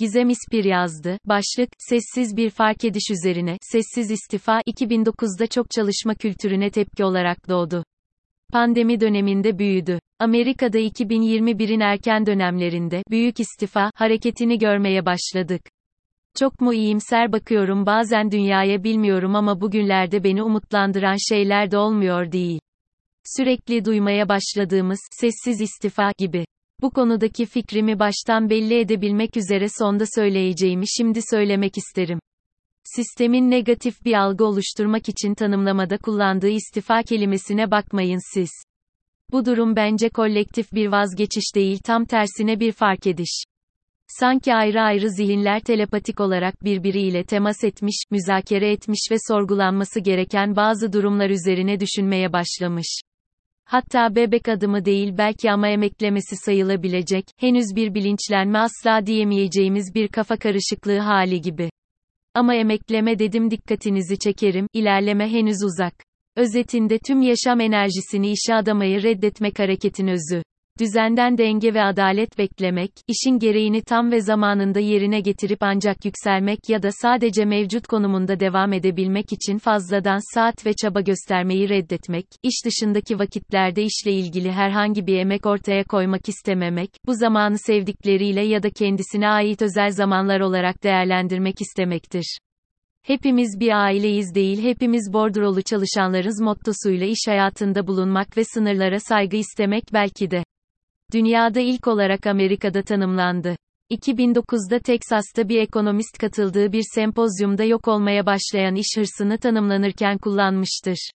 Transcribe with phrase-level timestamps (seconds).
[0.00, 1.18] Gizem İspir yazdı.
[1.24, 7.84] Başlık, sessiz bir fark ediş üzerine, sessiz istifa, 2009'da çok çalışma kültürüne tepki olarak doğdu.
[8.52, 9.98] Pandemi döneminde büyüdü.
[10.18, 15.62] Amerika'da 2021'in erken dönemlerinde, büyük istifa, hareketini görmeye başladık.
[16.38, 22.60] Çok mu iyimser bakıyorum bazen dünyaya bilmiyorum ama bugünlerde beni umutlandıran şeyler de olmuyor değil.
[23.36, 26.44] Sürekli duymaya başladığımız, sessiz istifa gibi.
[26.82, 32.18] Bu konudaki fikrimi baştan belli edebilmek üzere sonda söyleyeceğimi şimdi söylemek isterim.
[32.84, 38.50] Sistemin negatif bir algı oluşturmak için tanımlamada kullandığı istifa kelimesine bakmayın siz.
[39.32, 43.44] Bu durum bence kolektif bir vazgeçiş değil tam tersine bir fark ediş.
[44.06, 50.92] Sanki ayrı ayrı zihinler telepatik olarak birbiriyle temas etmiş, müzakere etmiş ve sorgulanması gereken bazı
[50.92, 53.00] durumlar üzerine düşünmeye başlamış.
[53.70, 60.36] Hatta bebek adımı değil belki ama emeklemesi sayılabilecek, henüz bir bilinçlenme asla diyemeyeceğimiz bir kafa
[60.36, 61.70] karışıklığı hali gibi.
[62.34, 65.94] Ama emekleme dedim dikkatinizi çekerim, ilerleme henüz uzak.
[66.36, 70.42] Özetinde tüm yaşam enerjisini işe adamayı reddetmek hareketin özü
[70.78, 76.82] düzenden denge ve adalet beklemek, işin gereğini tam ve zamanında yerine getirip ancak yükselmek ya
[76.82, 83.18] da sadece mevcut konumunda devam edebilmek için fazladan saat ve çaba göstermeyi reddetmek, iş dışındaki
[83.18, 89.28] vakitlerde işle ilgili herhangi bir emek ortaya koymak istememek, bu zamanı sevdikleriyle ya da kendisine
[89.28, 92.38] ait özel zamanlar olarak değerlendirmek istemektir.
[93.02, 99.84] Hepimiz bir aileyiz değil hepimiz bordrolu çalışanlarız mottosuyla iş hayatında bulunmak ve sınırlara saygı istemek
[99.92, 100.44] belki de.
[101.12, 103.56] Dünyada ilk olarak Amerika'da tanımlandı.
[103.90, 111.10] 2009'da Teksas'ta bir ekonomist katıldığı bir sempozyumda yok olmaya başlayan iş hırsını tanımlanırken kullanmıştır.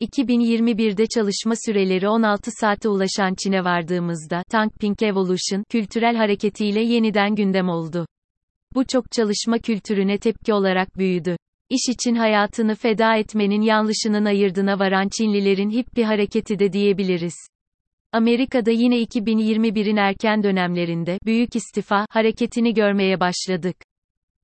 [0.00, 7.68] 2021'de çalışma süreleri 16 saate ulaşan Çin'e vardığımızda, Tank Pink Evolution, kültürel hareketiyle yeniden gündem
[7.68, 8.06] oldu.
[8.74, 11.36] Bu çok çalışma kültürüne tepki olarak büyüdü.
[11.70, 17.34] İş için hayatını feda etmenin yanlışının ayırdına varan Çinlilerin hip bir hareketi de diyebiliriz.
[18.14, 23.76] Amerika'da yine 2021'in erken dönemlerinde büyük istifa hareketini görmeye başladık.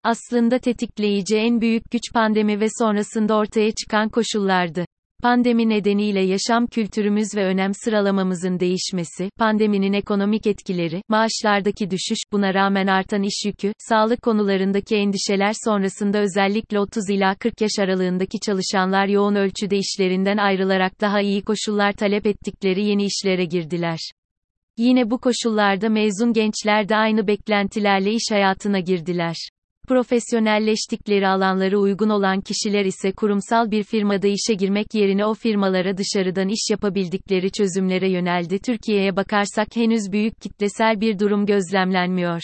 [0.02, 4.84] Aslında tetikleyici en büyük güç pandemi ve sonrasında ortaya çıkan koşullardı.
[5.22, 12.86] Pandemi nedeniyle yaşam kültürümüz ve önem sıralamamızın değişmesi, pandeminin ekonomik etkileri, maaşlardaki düşüş, buna rağmen
[12.86, 19.34] artan iş yükü, sağlık konularındaki endişeler sonrasında özellikle 30 ila 40 yaş aralığındaki çalışanlar yoğun
[19.34, 23.98] ölçüde işlerinden ayrılarak daha iyi koşullar talep ettikleri yeni işlere girdiler.
[24.78, 29.36] Yine bu koşullarda mezun gençler de aynı beklentilerle iş hayatına girdiler.
[29.90, 36.48] Profesyonelleştikleri alanlara uygun olan kişiler ise kurumsal bir firmada işe girmek yerine o firmalara dışarıdan
[36.48, 38.58] iş yapabildikleri çözümlere yöneldi.
[38.58, 42.40] Türkiye'ye bakarsak henüz büyük kitlesel bir durum gözlemlenmiyor.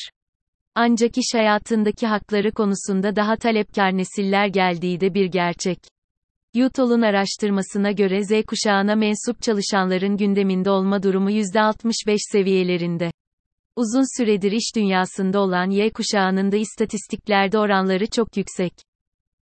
[0.74, 5.78] Ancak iş hayatındaki hakları konusunda daha talepkar nesiller geldiği de bir gerçek.
[6.54, 13.10] Yutol'un araştırmasına göre Z kuşağına mensup çalışanların gündeminde olma durumu %65 seviyelerinde.
[13.76, 18.72] Uzun süredir iş dünyasında olan Y kuşağının da istatistiklerde oranları çok yüksek.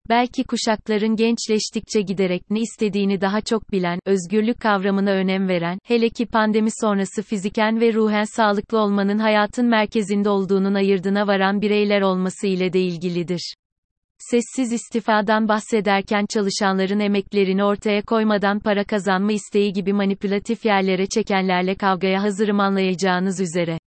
[0.09, 6.25] Belki kuşakların gençleştikçe giderek ne istediğini daha çok bilen, özgürlük kavramına önem veren, hele ki
[6.25, 12.73] pandemi sonrası fiziken ve ruhen sağlıklı olmanın hayatın merkezinde olduğunun ayırdına varan bireyler olması ile
[12.73, 13.53] de ilgilidir.
[14.17, 22.23] Sessiz istifadan bahsederken çalışanların emeklerini ortaya koymadan para kazanma isteği gibi manipülatif yerlere çekenlerle kavgaya
[22.23, 23.77] hazırım anlayacağınız üzere.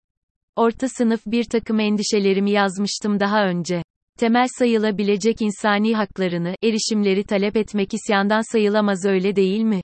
[0.57, 3.83] Orta sınıf bir takım endişelerimi yazmıştım daha önce.
[4.19, 9.81] Temel sayılabilecek insani haklarını, erişimleri talep etmek isyandan sayılamaz öyle değil mi?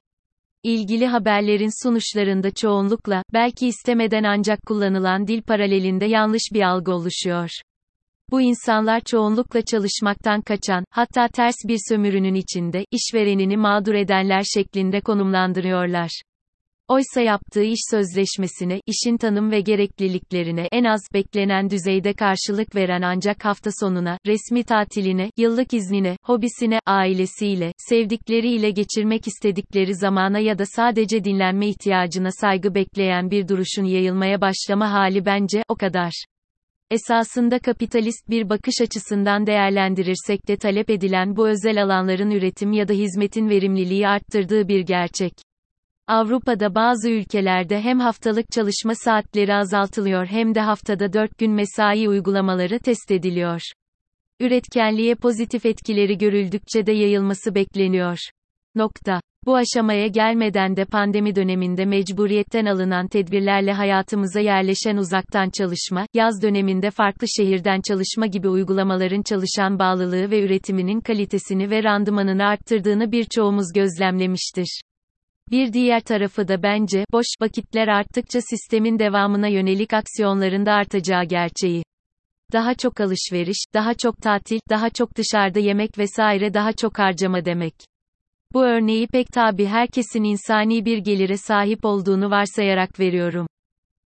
[0.63, 7.51] İlgili haberlerin sunuşlarında çoğunlukla, belki istemeden ancak kullanılan dil paralelinde yanlış bir algı oluşuyor.
[8.31, 16.23] Bu insanlar çoğunlukla çalışmaktan kaçan, hatta ters bir sömürünün içinde, işverenini mağdur edenler şeklinde konumlandırıyorlar.
[16.89, 23.45] Oysa yaptığı iş sözleşmesine, işin tanım ve gerekliliklerine en az beklenen düzeyde karşılık veren ancak
[23.45, 31.25] hafta sonuna, resmi tatiline, yıllık iznine, hobisine, ailesiyle, sevdikleriyle geçirmek istedikleri zamana ya da sadece
[31.25, 36.25] dinlenme ihtiyacına saygı bekleyen bir duruşun yayılmaya başlama hali bence o kadar.
[36.91, 42.93] Esasında kapitalist bir bakış açısından değerlendirirsek de talep edilen bu özel alanların üretim ya da
[42.93, 45.33] hizmetin verimliliği arttırdığı bir gerçek.
[46.13, 52.79] Avrupa'da bazı ülkelerde hem haftalık çalışma saatleri azaltılıyor hem de haftada 4 gün mesai uygulamaları
[52.79, 53.61] test ediliyor.
[54.41, 58.19] Üretkenliğe pozitif etkileri görüldükçe de yayılması bekleniyor.
[58.75, 59.21] Nokta.
[59.47, 66.91] Bu aşamaya gelmeden de pandemi döneminde mecburiyetten alınan tedbirlerle hayatımıza yerleşen uzaktan çalışma, yaz döneminde
[66.91, 74.83] farklı şehirden çalışma gibi uygulamaların çalışan bağlılığı ve üretiminin kalitesini ve randımanını arttırdığını birçoğumuz gözlemlemiştir.
[75.53, 81.83] Bir diğer tarafı da bence, boş vakitler arttıkça sistemin devamına yönelik aksiyonların da artacağı gerçeği.
[82.53, 87.75] Daha çok alışveriş, daha çok tatil, daha çok dışarıda yemek vesaire daha çok harcama demek.
[88.53, 93.47] Bu örneği pek tabi herkesin insani bir gelire sahip olduğunu varsayarak veriyorum.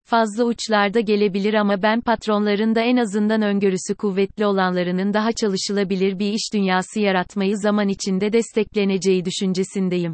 [0.05, 6.33] Fazla uçlarda gelebilir ama ben patronların da en azından öngörüsü kuvvetli olanlarının daha çalışılabilir bir
[6.33, 10.13] iş dünyası yaratmayı zaman içinde destekleneceği düşüncesindeyim.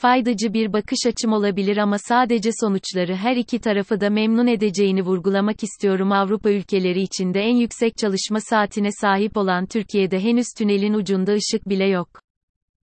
[0.00, 5.62] Faydacı bir bakış açım olabilir ama sadece sonuçları her iki tarafı da memnun edeceğini vurgulamak
[5.62, 6.12] istiyorum.
[6.12, 11.86] Avrupa ülkeleri içinde en yüksek çalışma saatine sahip olan Türkiye'de henüz tünelin ucunda ışık bile
[11.86, 12.08] yok.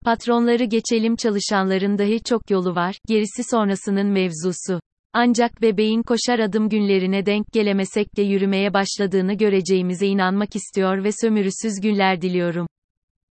[0.05, 4.81] Patronları geçelim çalışanların dahi çok yolu var, gerisi sonrasının mevzusu.
[5.13, 11.81] Ancak bebeğin koşar adım günlerine denk gelemesek de yürümeye başladığını göreceğimize inanmak istiyor ve sömürüsüz
[11.83, 12.67] günler diliyorum.